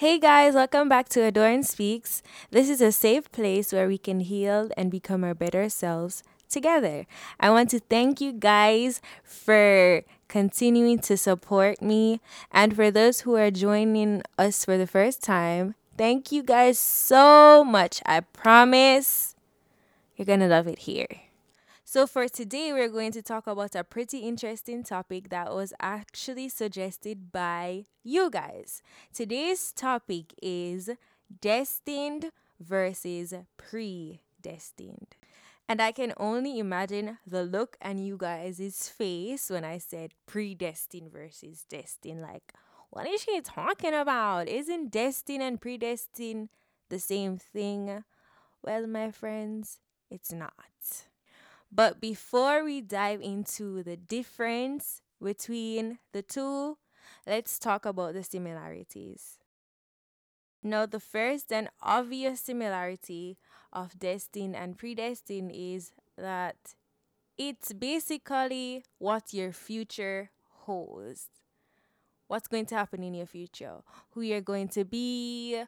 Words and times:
Hey 0.00 0.18
guys, 0.18 0.54
welcome 0.54 0.88
back 0.88 1.10
to 1.10 1.20
Adorn 1.20 1.62
Speaks. 1.62 2.22
This 2.50 2.70
is 2.70 2.80
a 2.80 2.90
safe 2.90 3.30
place 3.32 3.70
where 3.70 3.86
we 3.86 3.98
can 3.98 4.20
heal 4.20 4.70
and 4.74 4.90
become 4.90 5.22
our 5.22 5.34
better 5.34 5.68
selves 5.68 6.22
together. 6.48 7.04
I 7.38 7.50
want 7.50 7.68
to 7.72 7.80
thank 7.80 8.18
you 8.18 8.32
guys 8.32 9.02
for 9.22 10.00
continuing 10.26 11.00
to 11.00 11.18
support 11.18 11.82
me 11.82 12.22
and 12.50 12.74
for 12.74 12.90
those 12.90 13.20
who 13.20 13.36
are 13.36 13.50
joining 13.50 14.22
us 14.38 14.64
for 14.64 14.78
the 14.78 14.86
first 14.86 15.22
time. 15.22 15.74
Thank 15.98 16.32
you 16.32 16.42
guys 16.42 16.78
so 16.78 17.62
much. 17.62 18.00
I 18.06 18.20
promise 18.20 19.36
you're 20.16 20.24
going 20.24 20.40
to 20.40 20.48
love 20.48 20.66
it 20.66 20.88
here. 20.88 21.08
So, 21.92 22.06
for 22.06 22.28
today, 22.28 22.72
we're 22.72 22.88
going 22.88 23.10
to 23.10 23.20
talk 23.20 23.48
about 23.48 23.74
a 23.74 23.82
pretty 23.82 24.18
interesting 24.18 24.84
topic 24.84 25.28
that 25.30 25.52
was 25.52 25.74
actually 25.80 26.48
suggested 26.48 27.32
by 27.32 27.86
you 28.04 28.30
guys. 28.30 28.80
Today's 29.12 29.72
topic 29.72 30.32
is 30.40 30.90
destined 31.40 32.30
versus 32.60 33.34
predestined. 33.56 35.16
And 35.68 35.82
I 35.82 35.90
can 35.90 36.12
only 36.16 36.60
imagine 36.60 37.18
the 37.26 37.42
look 37.42 37.76
on 37.82 37.98
you 37.98 38.16
guys' 38.16 38.88
face 38.88 39.50
when 39.50 39.64
I 39.64 39.78
said 39.78 40.12
predestined 40.26 41.10
versus 41.10 41.64
destined. 41.68 42.22
Like, 42.22 42.54
what 42.90 43.08
is 43.08 43.22
she 43.22 43.40
talking 43.40 43.94
about? 43.94 44.46
Isn't 44.46 44.92
destined 44.92 45.42
and 45.42 45.60
predestined 45.60 46.50
the 46.88 47.00
same 47.00 47.36
thing? 47.36 48.04
Well, 48.62 48.86
my 48.86 49.10
friends, 49.10 49.80
it's 50.08 50.32
not. 50.32 51.09
But 51.72 52.00
before 52.00 52.64
we 52.64 52.80
dive 52.80 53.20
into 53.20 53.82
the 53.82 53.96
difference 53.96 55.02
between 55.22 55.98
the 56.12 56.22
two, 56.22 56.78
let's 57.26 57.58
talk 57.58 57.86
about 57.86 58.14
the 58.14 58.24
similarities. 58.24 59.38
Now, 60.62 60.86
the 60.86 61.00
first 61.00 61.52
and 61.52 61.68
obvious 61.80 62.40
similarity 62.40 63.38
of 63.72 63.98
destined 63.98 64.56
and 64.56 64.76
predestined 64.76 65.52
is 65.54 65.92
that 66.18 66.56
it's 67.38 67.72
basically 67.72 68.84
what 68.98 69.32
your 69.32 69.52
future 69.52 70.30
holds. 70.64 71.28
What's 72.26 72.48
going 72.48 72.66
to 72.66 72.74
happen 72.74 73.02
in 73.02 73.14
your 73.14 73.26
future, 73.26 73.76
who 74.10 74.20
you're 74.20 74.40
going 74.40 74.68
to 74.68 74.84
be, 74.84 75.62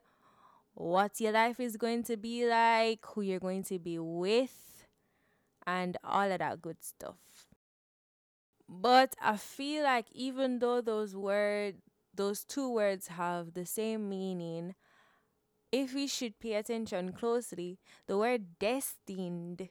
what 0.74 1.20
your 1.20 1.32
life 1.32 1.58
is 1.58 1.76
going 1.76 2.02
to 2.04 2.16
be 2.16 2.46
like, 2.46 3.04
who 3.06 3.22
you're 3.22 3.40
going 3.40 3.62
to 3.64 3.78
be 3.78 3.98
with, 3.98 4.71
and 5.66 5.96
all 6.04 6.30
of 6.30 6.38
that 6.38 6.62
good 6.62 6.82
stuff. 6.82 7.16
But 8.68 9.14
I 9.20 9.36
feel 9.36 9.84
like 9.84 10.06
even 10.12 10.58
though 10.58 10.80
those 10.80 11.14
words, 11.14 11.78
those 12.14 12.44
two 12.44 12.72
words 12.72 13.08
have 13.08 13.54
the 13.54 13.66
same 13.66 14.08
meaning, 14.08 14.74
if 15.70 15.94
we 15.94 16.06
should 16.06 16.38
pay 16.38 16.54
attention 16.54 17.12
closely, 17.12 17.78
the 18.06 18.18
word 18.18 18.58
destined 18.58 19.68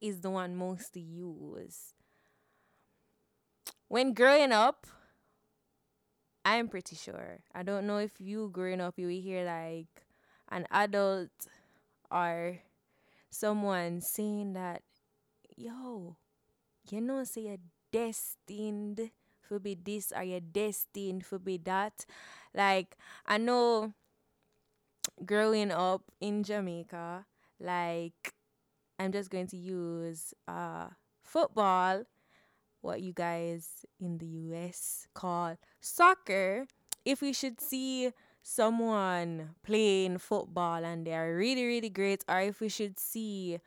is 0.00 0.20
the 0.20 0.30
one 0.30 0.56
most 0.56 0.96
used. 0.96 1.94
When 3.88 4.14
growing 4.14 4.52
up, 4.52 4.86
I'm 6.44 6.68
pretty 6.68 6.96
sure. 6.96 7.40
I 7.54 7.62
don't 7.62 7.86
know 7.86 7.98
if 7.98 8.12
you 8.18 8.50
growing 8.52 8.80
up 8.80 8.98
you 8.98 9.06
will 9.06 9.20
hear 9.20 9.44
like 9.44 10.06
an 10.48 10.66
adult 10.70 11.30
or 12.10 12.58
someone 13.30 14.00
saying 14.00 14.52
that, 14.54 14.82
yo, 15.56 16.16
you 16.90 17.00
know, 17.00 17.24
say 17.24 17.42
you're 17.42 17.56
destined 17.92 19.10
for 19.40 19.58
be 19.58 19.74
this 19.74 20.12
or 20.14 20.22
you're 20.22 20.40
destined 20.40 21.24
for 21.24 21.38
be 21.38 21.56
that. 21.58 22.04
Like, 22.54 22.96
I 23.26 23.38
know 23.38 23.94
growing 25.24 25.70
up 25.70 26.02
in 26.20 26.42
Jamaica, 26.42 27.26
like, 27.58 28.34
I'm 28.98 29.12
just 29.12 29.30
going 29.30 29.46
to 29.48 29.56
use 29.56 30.34
uh, 30.46 30.88
football, 31.22 32.04
what 32.80 33.00
you 33.00 33.12
guys 33.12 33.84
in 34.00 34.18
the 34.18 34.26
US 34.26 35.06
call 35.14 35.56
soccer. 35.80 36.66
If 37.04 37.22
we 37.22 37.32
should 37.32 37.60
see 37.60 38.12
someone 38.42 39.50
playing 39.62 40.18
football 40.18 40.84
and 40.84 41.06
they 41.06 41.14
are 41.14 41.36
really, 41.36 41.64
really 41.64 41.90
great, 41.90 42.24
or 42.28 42.40
if 42.40 42.60
we 42.60 42.68
should 42.68 42.98
see 42.98 43.60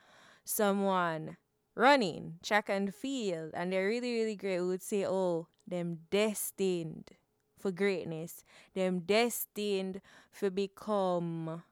someone 0.44 1.38
running 1.75 2.35
track 2.44 2.69
and 2.69 2.94
field 2.94 3.51
and 3.53 3.72
they're 3.72 3.88
really, 3.88 4.13
really 4.13 4.35
great, 4.35 4.59
we 4.59 4.67
would 4.67 4.84
say, 4.84 5.06
oh, 5.06 5.47
them 5.67 6.00
destined 6.09 7.11
for 7.59 7.72
greatness, 7.72 8.44
them 8.73 9.00
destined 9.00 10.01
for 10.31 10.50
become 10.50 11.63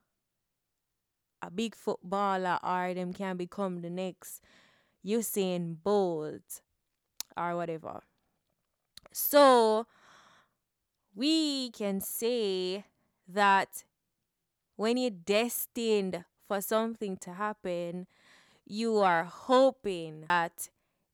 a 1.42 1.50
big 1.50 1.76
footballer, 1.76 2.60
or 2.64 2.94
them 2.94 3.12
can 3.14 3.36
become 3.36 3.82
the 3.82 3.90
next 3.90 4.42
Usain 5.06 5.76
Bolt 5.84 6.62
or 7.36 7.56
whatever. 7.56 8.02
So 9.12 9.88
we 11.16 11.72
can 11.72 12.00
say 12.00 12.86
that 13.34 13.84
when 14.76 14.98
you're 14.98 15.12
destined 15.12 16.24
for 16.48 16.62
something 16.62 17.18
to 17.18 17.34
happen, 17.34 18.08
you 18.66 18.98
are 18.98 19.24
hoping 19.24 20.26
that 20.30 20.70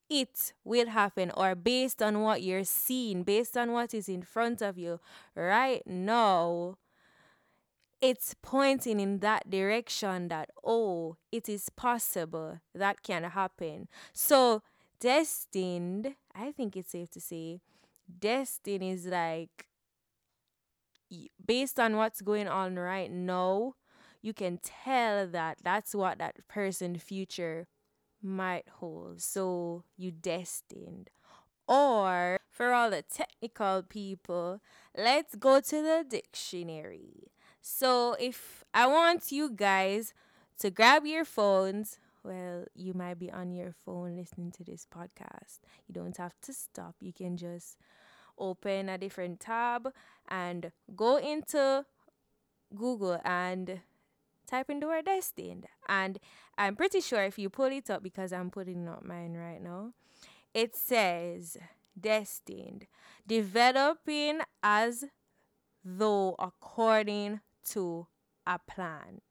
it 0.09 0.53
will 0.63 0.87
happen 0.87 1.31
or 1.35 1.55
based 1.55 2.01
on 2.01 2.21
what 2.21 2.41
you're 2.41 2.63
seeing, 2.63 3.23
based 3.23 3.57
on 3.57 3.71
what 3.71 3.93
is 3.93 4.07
in 4.07 4.21
front 4.21 4.61
of 4.61 4.77
you 4.77 4.99
right 5.35 5.85
now, 5.85 6.77
it's 7.99 8.35
pointing 8.41 8.99
in 8.99 9.19
that 9.19 9.49
direction 9.49 10.27
that, 10.27 10.49
oh, 10.63 11.17
it 11.31 11.49
is 11.49 11.69
possible 11.69 12.59
that 12.73 13.01
can 13.01 13.23
happen. 13.23 13.87
So, 14.13 14.61
destined, 14.99 16.15
I 16.35 16.51
think 16.51 16.77
it's 16.77 16.91
safe 16.91 17.09
to 17.11 17.19
say, 17.19 17.59
destined 18.19 18.83
is 18.83 19.07
like 19.07 19.67
based 21.45 21.79
on 21.79 21.95
what's 21.95 22.21
going 22.21 22.47
on 22.47 22.77
right 22.77 23.11
now, 23.11 23.75
you 24.21 24.33
can 24.33 24.59
tell 24.63 25.27
that 25.27 25.59
that's 25.63 25.95
what 25.95 26.17
that 26.19 26.47
person's 26.47 27.01
future 27.01 27.67
might 28.21 28.67
hold. 28.79 29.21
So 29.21 29.83
you 29.97 30.11
destined. 30.11 31.09
Or 31.67 32.39
for 32.49 32.71
all 32.73 32.89
the 32.89 33.01
technical 33.03 33.83
people, 33.83 34.61
let's 34.97 35.35
go 35.35 35.59
to 35.59 35.81
the 35.81 36.05
dictionary. 36.07 37.31
So 37.61 38.15
if 38.19 38.63
I 38.73 38.87
want 38.87 39.31
you 39.31 39.49
guys 39.49 40.13
to 40.59 40.69
grab 40.69 41.05
your 41.05 41.25
phones, 41.25 41.99
well, 42.23 42.65
you 42.73 42.93
might 42.93 43.19
be 43.19 43.31
on 43.31 43.51
your 43.51 43.73
phone 43.85 44.15
listening 44.15 44.51
to 44.53 44.63
this 44.63 44.85
podcast. 44.85 45.59
You 45.87 45.93
don't 45.93 46.15
have 46.17 46.39
to 46.41 46.53
stop. 46.53 46.95
You 46.99 47.13
can 47.13 47.37
just 47.37 47.77
open 48.37 48.89
a 48.89 48.97
different 48.97 49.39
tab 49.39 49.93
and 50.27 50.71
go 50.95 51.17
into 51.17 51.85
Google 52.75 53.19
and 53.23 53.81
type 54.45 54.69
in 54.69 54.79
the 54.79 54.87
word 54.87 55.05
destined. 55.05 55.67
And 55.87 56.19
I'm 56.57 56.75
pretty 56.75 57.01
sure 57.01 57.23
if 57.23 57.37
you 57.37 57.49
pull 57.49 57.65
it 57.71 57.89
up, 57.89 58.03
because 58.03 58.31
I'm 58.31 58.49
putting 58.49 58.87
up 58.87 59.03
mine 59.03 59.35
right 59.35 59.61
now, 59.61 59.93
it 60.53 60.75
says 60.75 61.57
destined, 61.99 62.87
developing 63.27 64.41
as 64.63 65.05
though 65.83 66.35
according 66.39 67.41
to 67.69 68.07
a 68.45 68.59
plan. 68.59 69.21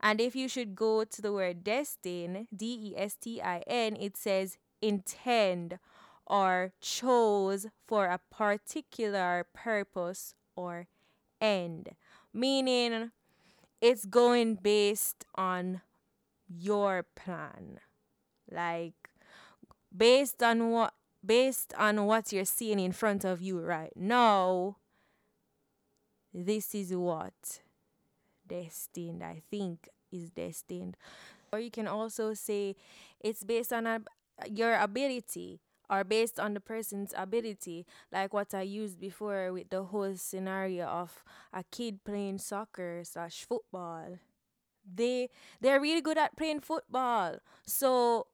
And 0.00 0.20
if 0.20 0.36
you 0.36 0.48
should 0.48 0.74
go 0.74 1.04
to 1.04 1.22
the 1.22 1.32
word 1.32 1.64
destined, 1.64 2.48
D 2.54 2.90
E 2.90 2.94
S 2.96 3.16
T 3.16 3.40
I 3.40 3.62
N, 3.66 3.96
it 3.96 4.16
says 4.16 4.58
intend 4.82 5.78
or 6.26 6.72
chose 6.80 7.66
for 7.86 8.06
a 8.06 8.20
particular 8.30 9.46
purpose 9.52 10.34
or 10.56 10.86
end, 11.40 11.90
meaning 12.32 13.10
it's 13.80 14.06
going 14.06 14.54
based 14.54 15.24
on 15.34 15.82
your 16.48 17.04
plan. 17.14 17.80
Like 18.50 18.94
based 19.94 20.42
on 20.42 20.70
what 20.70 20.94
based 21.24 21.72
on 21.78 22.04
what 22.06 22.32
you're 22.32 22.44
seeing 22.44 22.78
in 22.78 22.92
front 22.92 23.24
of 23.24 23.40
you 23.40 23.60
right 23.60 23.92
now, 23.96 24.76
this 26.32 26.74
is 26.74 26.94
what 26.94 27.60
destined, 28.46 29.22
I 29.22 29.42
think, 29.50 29.88
is 30.12 30.30
destined. 30.30 30.96
Or 31.52 31.58
you 31.58 31.70
can 31.70 31.86
also 31.86 32.34
say 32.34 32.76
it's 33.20 33.44
based 33.44 33.72
on 33.72 34.04
your 34.50 34.74
ability 34.74 35.60
or 35.90 36.04
based 36.04 36.38
on 36.40 36.54
the 36.54 36.60
person's 36.60 37.12
ability, 37.16 37.86
like 38.12 38.32
what 38.32 38.54
I 38.54 38.62
used 38.62 39.00
before 39.00 39.52
with 39.52 39.70
the 39.70 39.84
whole 39.84 40.16
scenario 40.16 40.86
of 40.86 41.24
a 41.52 41.64
kid 41.70 42.04
playing 42.04 42.38
soccer 42.38 43.02
slash 43.04 43.44
football. 43.44 44.18
They 44.84 45.30
they're 45.60 45.80
really 45.80 46.00
good 46.02 46.18
at 46.18 46.36
playing 46.36 46.60
football. 46.60 47.38
So 47.66 48.26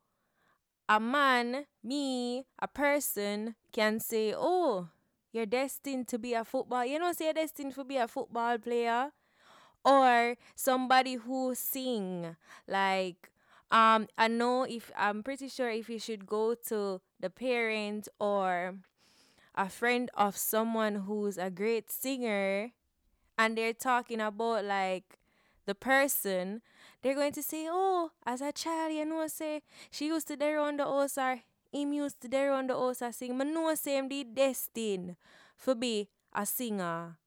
a 0.88 0.98
man, 1.00 1.66
me, 1.82 2.46
a 2.60 2.68
person 2.68 3.54
can 3.72 4.00
say, 4.00 4.34
Oh, 4.36 4.88
you're 5.32 5.46
destined 5.46 6.08
to 6.08 6.18
be 6.18 6.34
a 6.34 6.44
football. 6.44 6.84
You 6.84 6.98
know, 6.98 7.12
say 7.12 7.26
you're 7.26 7.34
destined 7.34 7.74
to 7.74 7.84
be 7.84 7.96
a 7.96 8.08
football 8.08 8.58
player, 8.58 9.12
or 9.84 10.36
somebody 10.56 11.14
who 11.14 11.54
sing. 11.54 12.36
Like, 12.66 13.30
um, 13.70 14.08
I 14.18 14.28
know 14.28 14.64
if 14.64 14.90
I'm 14.96 15.22
pretty 15.22 15.48
sure 15.48 15.70
if 15.70 15.88
you 15.88 15.98
should 15.98 16.26
go 16.26 16.54
to 16.68 17.00
the 17.20 17.30
parent 17.30 18.08
or 18.18 18.76
a 19.54 19.68
friend 19.68 20.10
of 20.14 20.36
someone 20.36 21.06
who's 21.06 21.36
a 21.36 21.50
great 21.50 21.90
singer, 21.90 22.70
and 23.38 23.56
they're 23.56 23.72
talking 23.72 24.20
about 24.20 24.64
like 24.64 25.18
the 25.66 25.74
person, 25.74 26.62
they're 27.02 27.14
going 27.14 27.32
to 27.32 27.42
say, 27.42 27.66
Oh, 27.70 28.10
as 28.24 28.40
a 28.40 28.52
child, 28.52 28.92
you 28.92 29.04
know, 29.04 29.26
say 29.28 29.62
she 29.90 30.06
used 30.06 30.28
to 30.28 30.36
there 30.36 30.58
on 30.58 30.76
the 30.76 30.84
or 30.84 31.08
him 31.72 31.92
used 31.92 32.20
to 32.22 32.28
there 32.28 32.52
on 32.52 32.66
the 32.66 32.74
or 32.74 32.94
sing. 32.94 33.38
But 33.38 33.46
say 33.74 33.96
him 33.96 34.08
the 34.08 34.24
destined 34.24 35.16
for 35.56 35.74
be 35.74 36.08
a 36.34 36.44
singer. 36.46 37.18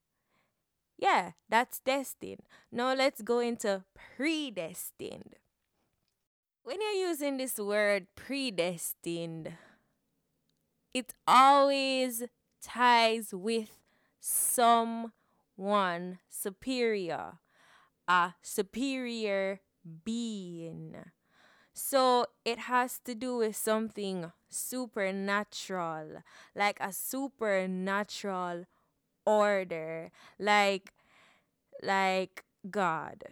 Yeah, 0.98 1.32
that's 1.48 1.80
destined. 1.80 2.42
Now 2.70 2.94
let's 2.94 3.22
go 3.22 3.40
into 3.40 3.84
predestined. 3.94 5.36
When 6.62 6.80
you're 6.80 7.08
using 7.08 7.36
this 7.36 7.58
word 7.58 8.06
predestined, 8.16 9.52
it 10.94 11.12
always 11.26 12.24
ties 12.62 13.34
with 13.34 13.70
someone 14.20 16.18
superior, 16.30 17.34
a 18.08 18.34
superior 18.42 19.60
being. 20.04 20.96
So 21.74 22.26
it 22.44 22.58
has 22.60 23.00
to 23.00 23.14
do 23.14 23.38
with 23.38 23.56
something 23.56 24.32
supernatural, 24.48 26.22
like 26.54 26.78
a 26.80 26.92
supernatural 26.92 28.66
order, 29.26 30.10
like 30.38 30.92
like 31.82 32.44
God. 32.70 33.24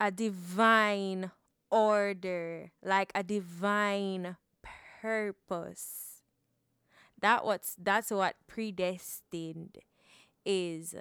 A 0.00 0.10
divine 0.10 1.30
order, 1.70 2.70
like 2.82 3.12
a 3.14 3.22
divine 3.22 4.36
purpose. 5.06 6.22
That 7.20 7.44
what's 7.44 7.76
that's 7.78 8.10
what 8.10 8.34
predestined 8.48 9.78
is. 10.44 10.94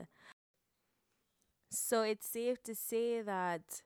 So 1.71 2.03
it's 2.03 2.29
safe 2.29 2.61
to 2.63 2.75
say 2.75 3.21
that 3.21 3.81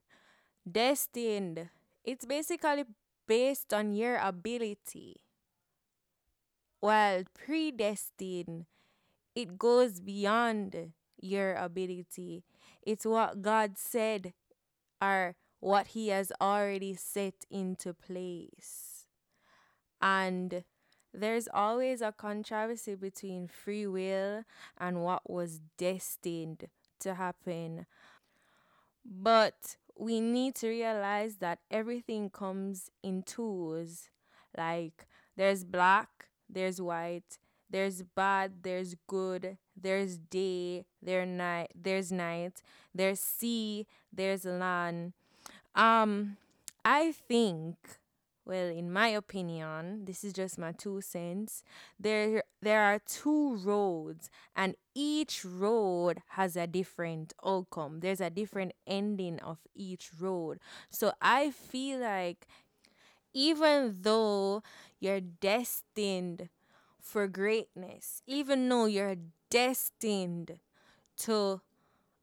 destined 0.69 1.69
it's 2.03 2.25
basically 2.25 2.85
based 3.27 3.73
on 3.73 3.93
your 3.93 4.17
ability. 4.17 5.21
While 6.81 7.23
predestined 7.33 8.65
it 9.35 9.57
goes 9.57 9.99
beyond 10.01 10.93
your 11.21 11.55
ability. 11.55 12.43
It's 12.81 13.05
what 13.05 13.41
God 13.41 13.77
said 13.77 14.33
or 15.01 15.35
what 15.59 15.87
he 15.89 16.09
has 16.09 16.31
already 16.41 16.95
set 16.95 17.45
into 17.49 17.93
place. 17.93 18.98
And 20.01 20.63
there's 21.13 21.47
always 21.53 22.01
a 22.01 22.11
controversy 22.11 22.95
between 22.95 23.47
free 23.47 23.87
will 23.87 24.43
and 24.77 25.03
what 25.03 25.29
was 25.29 25.59
destined 25.77 26.67
to 26.99 27.15
happen. 27.15 27.85
But 29.05 29.75
we 29.97 30.19
need 30.21 30.55
to 30.55 30.69
realize 30.69 31.37
that 31.37 31.59
everything 31.71 32.29
comes 32.29 32.89
in 33.03 33.23
twos. 33.23 34.09
Like 34.57 35.07
there's 35.35 35.63
black, 35.63 36.27
there's 36.49 36.81
white, 36.81 37.37
there's 37.69 38.01
bad, 38.03 38.63
there's 38.63 38.95
good, 39.07 39.57
there's 39.79 40.17
day, 40.17 40.85
there's 41.01 41.27
night, 41.27 41.71
there's 41.75 42.11
night, 42.11 42.61
there's 42.93 43.19
sea, 43.19 43.87
there's 44.11 44.45
land. 44.45 45.13
Um 45.75 46.37
I 46.85 47.11
think 47.11 47.98
well, 48.49 48.67
in 48.67 48.91
my 48.91 49.09
opinion, 49.09 50.05
this 50.05 50.23
is 50.23 50.33
just 50.33 50.57
my 50.57 50.71
two 50.71 51.01
cents. 51.01 51.63
There 51.99 52.41
there 52.63 52.81
are 52.81 52.97
two 52.97 53.57
roads 53.57 54.31
and 54.55 54.75
each 54.95 55.45
road 55.45 56.23
has 56.29 56.55
a 56.55 56.65
different 56.65 57.31
outcome. 57.45 57.99
There's 57.99 58.19
a 58.19 58.31
different 58.31 58.73
ending 58.87 59.39
of 59.39 59.59
each 59.75 60.09
road. 60.19 60.57
So 60.89 61.13
I 61.21 61.51
feel 61.51 61.99
like 61.99 62.47
even 63.35 63.95
though 64.01 64.63
you're 64.99 65.21
destined 65.21 66.49
for 66.99 67.27
greatness, 67.27 68.23
even 68.25 68.67
though 68.67 68.85
you're 68.85 69.17
destined 69.51 70.57
to 71.17 71.61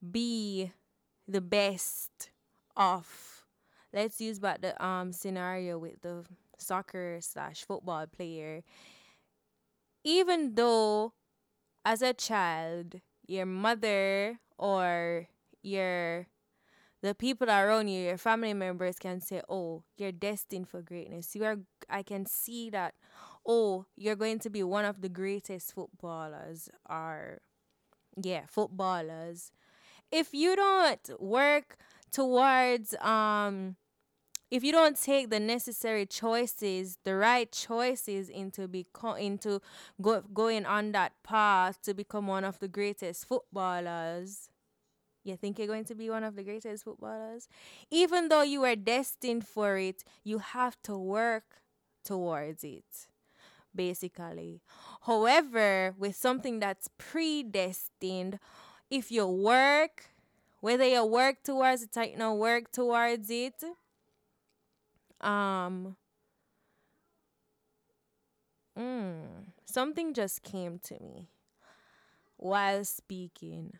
be 0.02 0.72
the 1.29 1.40
best 1.40 2.31
of 2.76 3.35
let's 3.92 4.20
use 4.20 4.38
back 4.38 4.60
the 4.60 4.72
um 4.84 5.12
scenario 5.12 5.78
with 5.78 6.00
the 6.02 6.24
soccer 6.58 7.18
slash 7.20 7.64
football 7.64 8.06
player. 8.06 8.62
Even 10.04 10.54
though 10.54 11.12
as 11.84 12.02
a 12.02 12.14
child 12.14 13.00
your 13.26 13.46
mother 13.46 14.38
or 14.58 15.28
your 15.62 16.26
the 17.02 17.14
people 17.14 17.48
around 17.48 17.88
you, 17.88 18.02
your 18.02 18.18
family 18.18 18.54
members 18.54 18.98
can 18.98 19.20
say, 19.20 19.42
"Oh, 19.48 19.84
you're 19.96 20.12
destined 20.12 20.68
for 20.68 20.82
greatness." 20.82 21.34
You 21.36 21.44
are. 21.44 21.58
I 21.88 22.02
can 22.02 22.26
see 22.26 22.70
that. 22.70 22.94
Oh, 23.46 23.86
you're 23.96 24.16
going 24.16 24.40
to 24.40 24.50
be 24.50 24.62
one 24.62 24.84
of 24.84 25.02
the 25.02 25.08
greatest 25.08 25.74
footballers, 25.74 26.68
or 26.88 27.40
yeah, 28.16 28.46
footballers. 28.48 29.52
If 30.10 30.34
you 30.34 30.56
don't 30.56 31.20
work 31.20 31.76
towards 32.12 32.94
um 32.97 33.76
if 34.50 34.62
you 34.62 34.70
don't 34.70 35.00
take 35.00 35.31
the 35.31 35.41
necessary 35.41 36.06
choices, 36.06 36.99
the 37.05 37.17
right 37.17 37.50
choices 37.50 38.29
into 38.29 38.69
beco- 38.69 39.20
into 39.20 39.61
go- 40.00 40.23
going 40.32 40.64
on 40.64 40.93
that 40.93 41.12
path 41.25 41.82
to 41.82 41.94
become 41.94 42.29
one 42.29 42.44
of 42.44 42.61
the 42.61 42.69
greatest 42.69 43.26
footballers, 43.26 44.49
you 45.25 45.37
think 45.37 45.58
you're 45.58 45.67
going 45.67 45.85
to 45.85 45.94
be 45.94 46.08
one 46.08 46.23
of 46.23 46.37
the 46.37 46.44
greatest 46.44 46.85
footballers? 46.85 47.49
Even 47.91 48.29
though 48.29 48.43
you 48.43 48.62
are 48.64 48.76
destined 48.76 49.47
for 49.47 49.79
it, 49.79 50.05
you 50.23 50.38
have 50.38 50.76
to 50.85 50.97
work 50.97 51.61
towards 52.05 52.62
it. 52.62 53.08
Basically. 53.75 54.62
However, 55.03 55.94
with 55.99 56.17
something 56.17 56.61
that's 56.61 56.88
predestined, 56.97 58.38
if 58.91 59.11
you 59.11 59.26
work, 59.26 60.11
whether 60.61 60.85
you 60.87 61.05
work 61.05 61.43
towards 61.44 61.82
it 61.82 61.96
or 61.96 62.05
you 62.05 62.17
know, 62.17 62.34
work 62.34 62.70
towards 62.72 63.31
it, 63.31 63.63
um 65.20 65.96
mm, 68.79 69.53
something 69.65 70.15
just 70.15 70.43
came 70.43 70.79
to 70.79 70.94
me 71.03 71.29
while 72.39 72.84
speaking. 72.84 73.79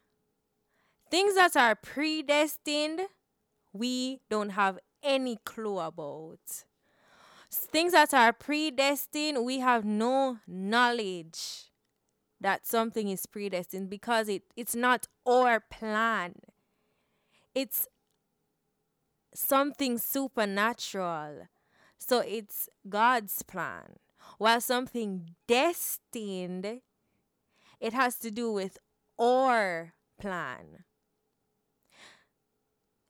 Things 1.11 1.35
that 1.35 1.56
are 1.56 1.75
predestined, 1.75 3.00
we 3.73 4.21
don't 4.30 4.50
have 4.50 4.78
any 5.02 5.37
clue 5.45 5.78
about. 5.78 6.64
Things 7.50 7.92
that 7.92 8.12
are 8.14 8.33
predestined, 8.33 9.45
we 9.45 9.59
have 9.61 9.85
no 9.85 10.38
knowledge 10.47 11.71
that 12.40 12.66
something 12.66 13.09
is 13.09 13.26
predestined 13.26 13.90
because 13.90 14.28
it, 14.28 14.42
it's 14.56 14.75
not 14.76 15.09
our 15.26 15.61
plan. 15.61 16.35
It's 17.56 17.88
something 19.34 19.96
supernatural. 19.96 21.48
So 21.96 22.18
it's 22.20 22.68
God's 22.86 23.42
plan. 23.42 23.96
While 24.36 24.60
something 24.60 25.30
destined, 25.48 26.82
it 27.80 27.92
has 27.94 28.16
to 28.16 28.30
do 28.30 28.52
with 28.52 28.76
our 29.18 29.94
plan. 30.20 30.84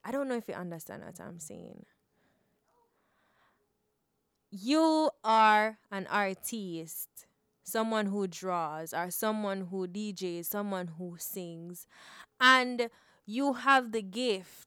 I 0.04 0.12
don't 0.12 0.28
know 0.28 0.36
if 0.36 0.46
you 0.46 0.54
understand 0.54 1.02
what 1.04 1.20
I'm 1.20 1.40
saying. 1.40 1.84
You 4.52 5.10
are 5.24 5.78
an 5.90 6.06
artist, 6.08 7.08
someone 7.64 8.06
who 8.06 8.28
draws, 8.28 8.94
or 8.94 9.10
someone 9.10 9.66
who 9.72 9.88
DJs, 9.88 10.44
someone 10.44 10.86
who 10.98 11.16
sings, 11.18 11.88
and 12.40 12.88
you 13.26 13.54
have 13.54 13.92
the 13.92 14.02
gift 14.02 14.66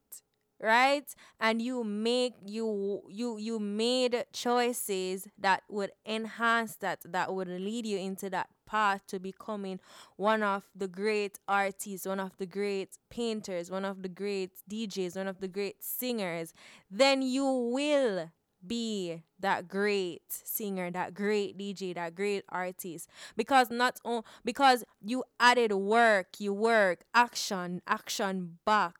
right? 0.61 1.15
And 1.39 1.61
you 1.61 1.83
make 1.83 2.33
you 2.45 3.01
you 3.07 3.37
you 3.37 3.59
made 3.59 4.25
choices 4.33 5.27
that 5.37 5.63
would 5.69 5.91
enhance 6.05 6.75
that 6.77 6.99
that 7.05 7.33
would 7.33 7.47
lead 7.47 7.85
you 7.85 7.97
into 7.97 8.29
that 8.31 8.49
path 8.65 9.01
to 9.07 9.19
becoming 9.19 9.79
one 10.15 10.43
of 10.43 10.63
the 10.75 10.87
great 10.87 11.39
artists 11.47 12.05
one 12.05 12.19
of 12.19 12.37
the 12.37 12.45
great 12.45 12.99
painters 13.09 13.71
one 13.71 13.83
of 13.83 14.03
the 14.03 14.09
great 14.09 14.51
DJs 14.69 15.15
one 15.15 15.27
of 15.27 15.39
the 15.39 15.47
great 15.47 15.83
singers. 15.83 16.53
Then 16.91 17.21
you 17.21 17.45
will 17.45 18.29
be 18.65 19.23
that 19.39 19.67
great 19.67 20.23
singer, 20.27 20.91
that 20.91 21.13
great 21.13 21.57
DJ, 21.57 21.93
that 21.95 22.15
great 22.15 22.43
artist. 22.49 23.09
Because 23.35 23.69
not 23.69 23.99
on 24.03 24.23
because 24.43 24.83
you 25.01 25.23
added 25.39 25.71
work, 25.73 26.39
you 26.39 26.53
work, 26.53 27.03
action, 27.13 27.81
action 27.87 28.59
back 28.65 28.95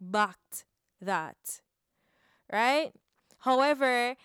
backed 0.00 0.64
that. 1.00 1.60
Right? 2.52 2.92
However, 3.40 4.16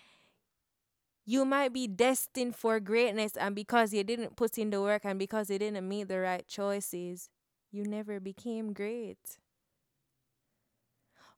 you 1.24 1.44
might 1.44 1.72
be 1.72 1.86
destined 1.86 2.56
for 2.56 2.80
greatness 2.80 3.36
and 3.36 3.54
because 3.54 3.92
you 3.92 4.02
didn't 4.02 4.36
put 4.36 4.58
in 4.58 4.70
the 4.70 4.80
work 4.80 5.02
and 5.04 5.18
because 5.18 5.50
you 5.50 5.58
didn't 5.58 5.88
make 5.88 6.08
the 6.08 6.18
right 6.18 6.46
choices, 6.46 7.30
you 7.70 7.84
never 7.84 8.18
became 8.20 8.72
great. 8.72 9.38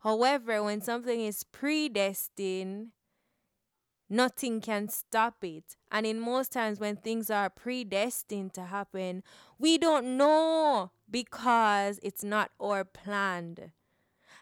However, 0.00 0.62
when 0.62 0.82
something 0.82 1.20
is 1.20 1.44
predestined, 1.44 2.88
nothing 4.14 4.60
can 4.60 4.88
stop 4.88 5.42
it. 5.42 5.76
And 5.90 6.06
in 6.06 6.20
most 6.20 6.52
times 6.52 6.80
when 6.80 6.96
things 6.96 7.30
are 7.30 7.50
predestined 7.50 8.54
to 8.54 8.62
happen, 8.62 9.22
we 9.58 9.78
don't 9.78 10.16
know 10.16 10.90
because 11.10 12.00
it's 12.02 12.24
not 12.24 12.50
our 12.60 12.84
planned. 12.84 13.70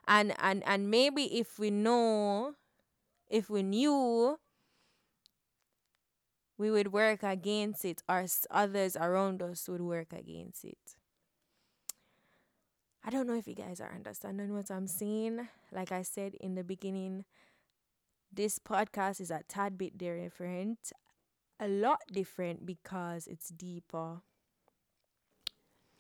And 0.07 0.35
and 0.39 0.63
and 0.67 0.91
maybe 0.91 1.39
if 1.39 1.59
we 1.59 1.71
know, 1.71 2.55
if 3.29 3.49
we 3.49 3.63
knew, 3.63 4.39
we 6.59 6.71
would 6.71 6.93
work 6.93 7.23
against 7.23 7.85
it 7.85 8.03
or 8.09 8.27
others 8.51 8.97
around 8.97 9.43
us 9.43 9.69
would 9.69 9.81
work 9.81 10.13
against 10.13 10.65
it. 10.65 10.97
I 13.05 13.11
don't 13.11 13.27
know 13.27 13.35
if 13.35 13.49
you 13.49 13.55
guys 13.55 13.81
are 13.81 13.93
understanding 13.93 14.55
what 14.55 14.71
I'm 14.71 14.87
saying. 14.87 15.49
Like 15.73 15.91
I 15.91 16.03
said 16.03 16.35
in 16.35 16.55
the 16.55 16.63
beginning, 16.63 17.25
this 18.33 18.59
podcast 18.59 19.21
is 19.21 19.31
a 19.31 19.43
tad 19.47 19.77
bit 19.77 19.99
different, 19.99 20.93
a 21.61 21.69
lot 21.69 22.01
different 22.11 22.65
because 22.65 23.27
it's 23.27 23.49
deeper. 23.49 24.23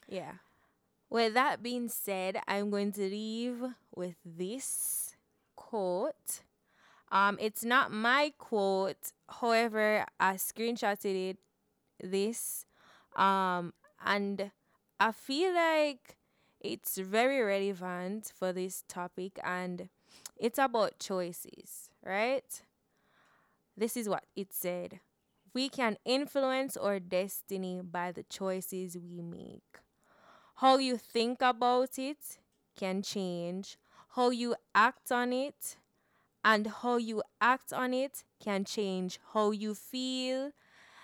Yeah. 0.08 0.32
With 1.10 1.34
that 1.34 1.62
being 1.62 1.88
said, 1.88 2.38
I'm 2.48 2.70
going 2.70 2.92
to 2.92 3.02
leave 3.02 3.62
with 3.94 4.16
this 4.24 5.14
quote. 5.56 6.40
Um, 7.10 7.36
it's 7.38 7.64
not 7.64 7.92
my 7.92 8.32
quote, 8.38 9.12
however, 9.28 10.06
I 10.18 10.34
screenshotted 10.34 11.30
it. 11.30 11.38
This, 12.02 12.66
um, 13.14 13.74
and 14.04 14.50
I 14.98 15.12
feel 15.12 15.54
like 15.54 16.16
it's 16.60 16.96
very 16.96 17.42
relevant 17.42 18.32
for 18.34 18.52
this 18.52 18.82
topic 18.88 19.38
and 19.44 19.88
it's 20.42 20.58
about 20.58 21.00
choices, 21.00 21.90
right? 22.04 22.62
This 23.76 23.96
is 23.96 24.08
what 24.08 24.24
it 24.36 24.52
said. 24.52 25.00
We 25.54 25.68
can 25.68 25.96
influence 26.04 26.76
our 26.76 26.98
destiny 26.98 27.80
by 27.82 28.12
the 28.12 28.22
choices 28.22 28.96
we 28.96 29.20
make. 29.20 29.80
How 30.56 30.78
you 30.78 30.96
think 30.98 31.42
about 31.42 31.98
it 31.98 32.38
can 32.76 33.02
change. 33.02 33.78
How 34.16 34.30
you 34.30 34.56
act 34.74 35.12
on 35.12 35.32
it 35.32 35.76
and 36.44 36.66
how 36.68 36.96
you 36.98 37.22
act 37.40 37.72
on 37.72 37.94
it 37.94 38.24
can 38.42 38.64
change 38.64 39.20
how 39.34 39.52
you 39.52 39.74
feel. 39.74 40.52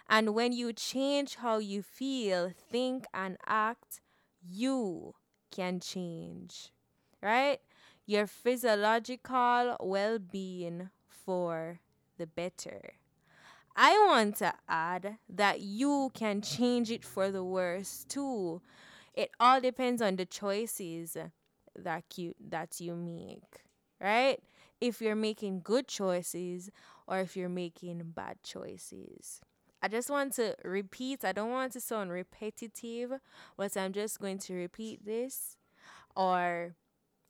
And 0.09 0.35
when 0.35 0.53
you 0.53 0.73
change 0.73 1.37
how 1.37 1.59
you 1.59 1.83
feel, 1.83 2.53
think, 2.71 3.07
and 3.15 3.39
act, 3.47 4.01
you 4.43 5.15
can 5.51 5.81
change, 5.81 6.73
right? 7.23 7.61
Your 8.09 8.27
physiological 8.27 9.77
well 9.81 10.19
being 10.19 10.89
for 11.11 11.81
the 12.17 12.27
better. 12.27 12.95
I 13.77 13.93
want 14.09 14.37
to 14.37 14.55
add 14.67 15.19
that 15.29 15.61
you 15.61 16.11
can 16.15 16.41
change 16.41 16.91
it 16.91 17.05
for 17.05 17.31
the 17.31 17.45
worse 17.45 18.07
too. 18.09 18.63
It 19.13 19.31
all 19.39 19.61
depends 19.61 20.01
on 20.01 20.17
the 20.17 20.25
choices 20.25 21.19
that 21.77 22.05
you 22.17 22.35
that 22.49 22.81
you 22.81 22.95
make, 22.95 23.61
right? 24.01 24.43
If 24.81 25.03
you're 25.03 25.15
making 25.15 25.61
good 25.61 25.87
choices 25.87 26.71
or 27.07 27.19
if 27.19 27.37
you're 27.37 27.51
making 27.51 28.15
bad 28.17 28.43
choices. 28.43 29.43
I 29.83 29.89
just 29.89 30.09
want 30.09 30.33
to 30.37 30.57
repeat. 30.65 31.27
I 31.27 31.33
don't 31.33 31.51
want 31.51 31.73
to 31.73 31.81
sound 31.83 32.11
repetitive, 32.11 33.13
but 33.59 33.77
I'm 33.77 33.93
just 33.93 34.19
going 34.19 34.39
to 34.39 34.55
repeat 34.55 35.05
this 35.05 35.59
or 36.17 36.75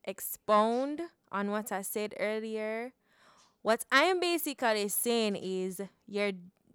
expound 0.05 1.03
on 1.31 1.51
what 1.51 1.73
I 1.73 1.83
said 1.83 2.15
earlier. 2.19 2.93
What 3.63 3.85
I'm 3.91 4.21
basically 4.21 4.89
saying 4.89 5.37
is 5.37 5.83
you're 6.07 6.33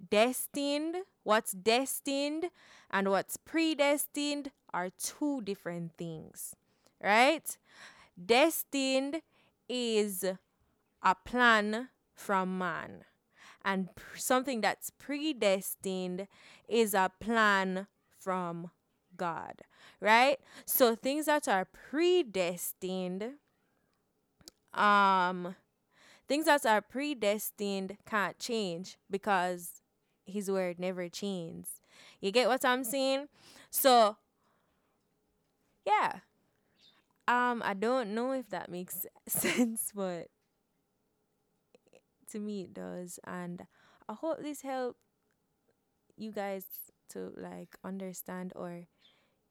destined, 0.09 0.97
what's 1.23 1.51
destined 1.53 2.45
and 2.91 3.09
what's 3.09 3.37
predestined 3.37 4.51
are 4.73 4.89
two 4.89 5.41
different 5.41 5.93
things, 5.97 6.55
right? 7.01 7.57
Destined 8.23 9.21
is 9.67 10.23
a 11.01 11.15
plan 11.25 11.89
from 12.13 12.57
man 12.57 13.05
and 13.63 13.89
something 14.15 14.61
that's 14.61 14.89
predestined 14.89 16.27
is 16.67 16.93
a 16.93 17.11
plan 17.19 17.87
from 18.19 18.71
God, 19.15 19.61
right? 20.03 20.37
So 20.65 20.95
things 20.95 21.25
that 21.27 21.47
are 21.47 21.65
predestined, 21.65 23.35
um, 24.73 25.55
things 26.27 26.45
that 26.45 26.65
are 26.65 26.81
predestined 26.81 27.97
can't 28.05 28.37
change 28.37 28.97
because 29.09 29.81
His 30.25 30.51
word 30.51 30.77
never 30.77 31.07
changes. 31.07 31.69
You 32.19 32.31
get 32.31 32.49
what 32.49 32.65
I'm 32.65 32.83
saying? 32.83 33.27
So, 33.71 34.17
yeah. 35.85 36.19
Um, 37.25 37.61
I 37.63 37.73
don't 37.73 38.13
know 38.13 38.33
if 38.33 38.49
that 38.49 38.69
makes 38.69 39.05
sense, 39.27 39.91
but 39.95 40.27
to 42.31 42.39
me 42.39 42.63
it 42.63 42.73
does 42.73 43.19
and 43.25 43.67
i 44.09 44.13
hope 44.13 44.41
this 44.41 44.61
helped 44.63 44.97
you 46.17 46.31
guys 46.31 46.65
to 47.09 47.31
like 47.37 47.77
understand 47.83 48.51
or 48.55 48.87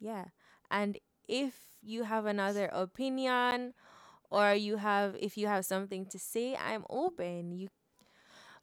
yeah 0.02 0.26
and 0.70 0.98
if 1.28 1.54
you 1.82 2.04
have 2.04 2.26
another 2.26 2.68
opinion 2.72 3.72
or 4.30 4.52
you 4.54 4.76
have 4.76 5.16
if 5.20 5.38
you 5.38 5.46
have 5.46 5.64
something 5.64 6.04
to 6.06 6.18
say 6.18 6.56
i'm 6.56 6.84
open 6.90 7.52
you 7.52 7.68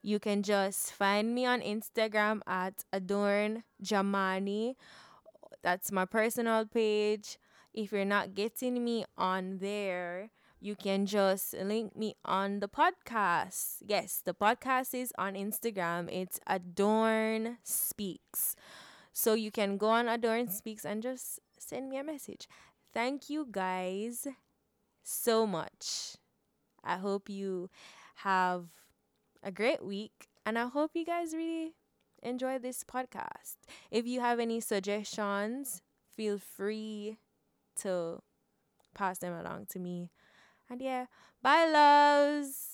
you 0.01 0.19
can 0.19 0.43
just 0.43 0.91
find 0.93 1.33
me 1.33 1.45
on 1.45 1.61
instagram 1.61 2.41
at 2.47 2.83
adorn 2.93 3.63
jamani 3.83 4.75
that's 5.63 5.91
my 5.91 6.05
personal 6.05 6.65
page 6.65 7.37
if 7.73 7.91
you're 7.91 8.05
not 8.05 8.35
getting 8.35 8.83
me 8.83 9.05
on 9.17 9.57
there 9.59 10.29
you 10.61 10.75
can 10.75 11.05
just 11.05 11.53
link 11.53 11.95
me 11.95 12.15
on 12.25 12.59
the 12.59 12.67
podcast. 12.67 13.77
Yes, 13.87 14.21
the 14.25 14.33
podcast 14.33 14.93
is 14.93 15.13
on 15.17 15.35
Instagram. 15.35 16.09
It's 16.11 16.39
Adorn 16.47 17.57
Speaks. 17.63 18.55
So 19.13 19.33
you 19.33 19.51
can 19.51 19.77
go 19.77 19.87
on 19.89 20.07
Adorn 20.07 20.47
mm. 20.47 20.51
Speaks 20.51 20.85
and 20.85 21.01
just 21.03 21.39
send 21.57 21.89
me 21.89 21.97
a 21.97 22.03
message. 22.03 22.47
Thank 22.93 23.29
you 23.29 23.47
guys 23.49 24.27
so 25.03 25.45
much. 25.45 26.15
I 26.83 26.97
hope 26.97 27.29
you 27.29 27.69
have 28.15 28.65
a 29.43 29.51
great 29.51 29.83
week 29.83 30.29
and 30.45 30.57
I 30.57 30.67
hope 30.67 30.91
you 30.93 31.05
guys 31.05 31.33
really 31.33 31.73
enjoy 32.23 32.59
this 32.59 32.83
podcast. 32.83 33.57
If 33.91 34.05
you 34.07 34.19
have 34.21 34.39
any 34.39 34.59
suggestions, 34.59 35.81
feel 36.15 36.37
free 36.37 37.17
to 37.81 38.21
pass 38.93 39.19
them 39.19 39.33
along 39.33 39.67
to 39.71 39.79
me. 39.79 40.11
And 40.69 40.81
yeah, 40.81 41.05
bye, 41.41 41.65
loves. 41.69 42.68